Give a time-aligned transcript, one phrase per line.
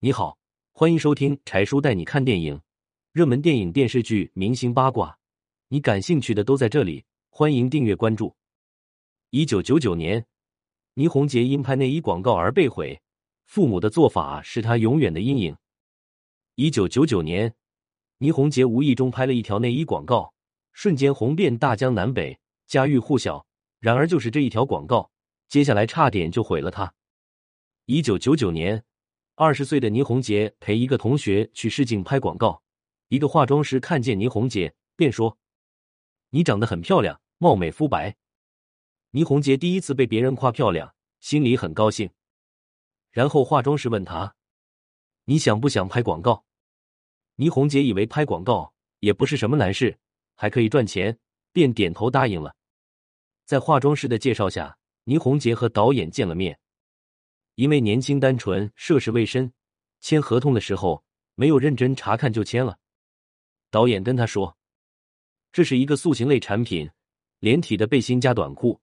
[0.00, 0.38] 你好，
[0.70, 2.60] 欢迎收听柴叔带你看电影，
[3.10, 5.18] 热门电影、电视剧、明星八卦，
[5.66, 7.04] 你感兴趣的都在这里。
[7.30, 8.36] 欢迎订阅关注。
[9.30, 10.24] 一九九九年，
[10.94, 13.02] 倪虹洁因拍内衣广告而被毁，
[13.44, 15.56] 父母的做法是她永远的阴影。
[16.54, 17.52] 一九九九年，
[18.18, 20.32] 倪虹洁无意中拍了一条内衣广告，
[20.72, 22.38] 瞬间红遍大江南北，
[22.68, 23.44] 家喻户晓。
[23.80, 25.10] 然而，就是这一条广告，
[25.48, 26.94] 接下来差点就毁了她。
[27.86, 28.84] 一九九九年。
[29.40, 32.60] 二十岁的倪虹洁陪一个同学去试镜拍广告，
[33.06, 35.38] 一个化妆师看见倪虹洁，便说
[36.30, 38.16] ：“你长得很漂亮，貌美肤白。”
[39.12, 42.10] 倪虹洁第一次被别人夸漂亮，心里很高兴。
[43.12, 44.34] 然后化妆师问他
[45.26, 46.44] ：“你想不想拍广告？”
[47.38, 50.00] 倪虹洁以为拍广告也不是什么难事，
[50.34, 51.16] 还可以赚钱，
[51.52, 52.56] 便点头答应了。
[53.44, 56.58] 在化妆师的介绍下，倪虹洁和导演见了面。
[57.58, 59.52] 因为年轻单纯、涉世未深，
[59.98, 61.04] 签合同的时候
[61.34, 62.78] 没有认真查看就签了。
[63.68, 64.56] 导演跟他说
[65.50, 66.88] ：“这是一个塑形类产品，
[67.40, 68.80] 连体的背心加短裤，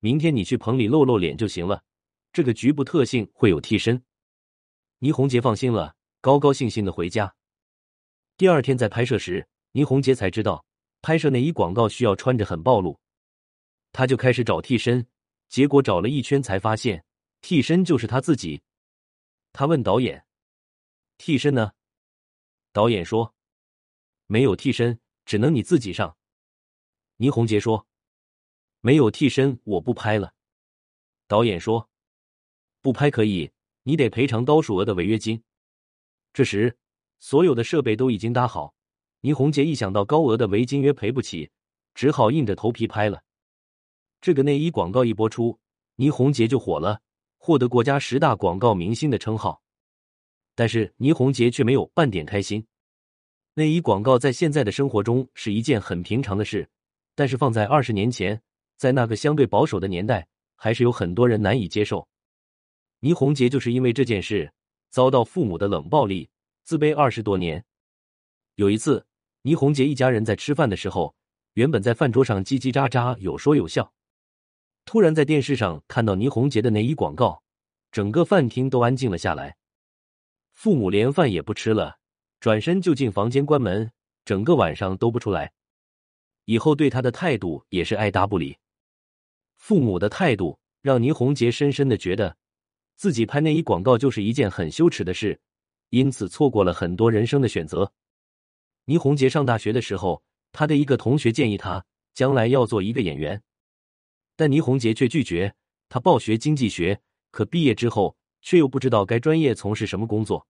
[0.00, 1.82] 明天你去棚里露露脸就行了。
[2.30, 4.02] 这个局部特性会有替身。”
[5.00, 7.34] 倪虹洁放心了，高高兴兴的回家。
[8.36, 10.62] 第二天在拍摄时，倪虹洁才知道
[11.00, 13.00] 拍摄内衣广告需要穿着很暴露，
[13.92, 15.06] 他就开始找替身，
[15.48, 17.02] 结果找了一圈才发现。
[17.40, 18.62] 替身就是他自己。
[19.52, 20.26] 他问导演
[21.18, 21.72] ：“替身呢？”
[22.72, 23.34] 导演说
[24.26, 26.16] ：“没有替身，只能你自己上。”
[27.16, 27.86] 倪虹洁说
[28.80, 30.34] ：“没有替身，我不拍了。”
[31.26, 31.90] 导演说
[32.80, 33.52] ：“不拍可以，
[33.82, 35.42] 你得赔偿高数额的违约金。”
[36.32, 36.78] 这时，
[37.18, 38.74] 所有的设备都已经搭好。
[39.22, 41.50] 倪虹洁一想到高额的违金约赔不起，
[41.94, 43.22] 只好硬着头皮拍了。
[44.20, 45.58] 这个内衣广告一播出，
[45.96, 47.02] 倪虹洁就火了。
[47.50, 49.60] 获得国家十大广告明星的称号，
[50.54, 52.64] 但是倪虹洁却没有半点开心。
[53.54, 56.70] 内衣广告在现在的生活中是一件很平常的事，
[57.16, 58.40] 但是放在二十年前，
[58.76, 62.06] 在那个相对保守的年代，还是有很多人难以接受。
[63.00, 64.52] 倪虹洁就是因为这件事
[64.90, 66.30] 遭到父母的冷暴力，
[66.62, 67.64] 自卑二十多年。
[68.54, 69.04] 有一次，
[69.42, 71.16] 倪虹洁一家人在吃饭的时候，
[71.54, 73.92] 原本在饭桌上叽叽喳喳，有说有笑。
[74.84, 77.42] 突然在电视上看到倪虹洁的内衣广告，
[77.92, 79.56] 整个饭厅都安静了下来。
[80.52, 81.98] 父母连饭也不吃了，
[82.40, 83.92] 转身就进房间关门，
[84.24, 85.52] 整个晚上都不出来。
[86.44, 88.58] 以后对他的态度也是爱答不理。
[89.56, 92.36] 父母的态度让倪虹洁深深的觉得
[92.96, 95.40] 自己拍内衣广告就是一件很羞耻的事，
[95.90, 97.92] 因此错过了很多人生的选择。
[98.86, 103.40] 倪虹洁上大学的时候，他的一个同学建议他将来要做一个演员。
[104.40, 105.54] 但倪虹洁却拒绝。
[105.90, 106.98] 他报学经济学，
[107.30, 110.46] 可毕业之后却又不知道该专业从事什么工作。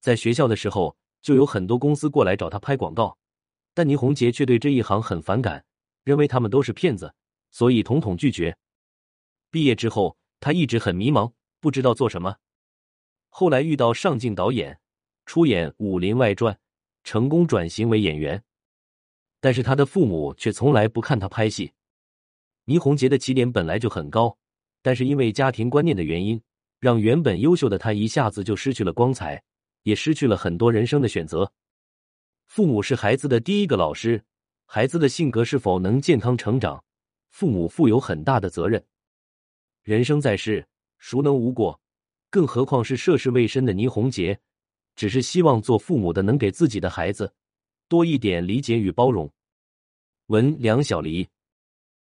[0.00, 3.16] 在学校的时候，就有很多公司过来找他拍广告，
[3.72, 5.64] 但倪虹洁却对这一行很反感，
[6.04, 7.14] 认为他们都是骗子，
[7.50, 8.54] 所以统统拒绝。
[9.50, 12.36] 毕业之后，他一直很迷茫，不知道做什么。
[13.30, 14.78] 后来遇到上镜导演，
[15.24, 16.54] 出演《武林外传》，
[17.02, 18.44] 成功转型为演员。
[19.40, 21.72] 但是他的父母却从来不看他拍戏。
[22.70, 24.38] 倪虹洁的起点本来就很高，
[24.80, 26.40] 但是因为家庭观念的原因，
[26.78, 29.42] 让原本优秀的她一下子就失去了光彩，
[29.82, 31.50] 也失去了很多人生的选择。
[32.46, 34.22] 父母是孩子的第一个老师，
[34.66, 36.84] 孩子的性格是否能健康成长，
[37.30, 38.80] 父母负有很大的责任。
[39.82, 40.64] 人生在世，
[40.98, 41.80] 孰能无过？
[42.30, 44.38] 更何况是涉世未深的倪虹洁，
[44.94, 47.34] 只是希望做父母的能给自己的孩子
[47.88, 49.28] 多一点理解与包容。
[50.26, 51.26] 文梁小黎。